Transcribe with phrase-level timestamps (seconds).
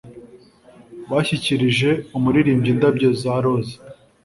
[1.09, 3.75] bashyikirije umuririmbyi indabyo za roza